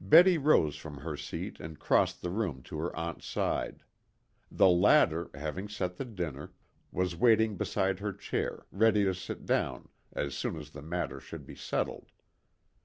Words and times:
Betty 0.00 0.38
rose 0.38 0.76
from 0.76 0.98
her 0.98 1.16
seat 1.16 1.58
and 1.58 1.76
crossed 1.76 2.22
the 2.22 2.30
room 2.30 2.62
to 2.66 2.78
her 2.78 2.94
aunt's 2.94 3.26
side. 3.26 3.82
The 4.48 4.68
latter, 4.68 5.28
having 5.34 5.68
set 5.68 5.96
the 5.96 6.04
dinner, 6.04 6.52
was 6.92 7.16
waiting 7.16 7.56
beside 7.56 7.98
her 7.98 8.12
chair 8.12 8.64
ready 8.70 9.02
to 9.02 9.12
sit 9.12 9.44
down 9.44 9.88
as 10.12 10.36
soon 10.36 10.54
as 10.54 10.70
the 10.70 10.82
matter 10.82 11.18
should 11.18 11.44
be 11.44 11.56
settled. 11.56 12.12